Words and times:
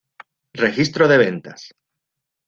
Registro 0.61 1.07
de 1.11 1.19
ventas 1.23 1.67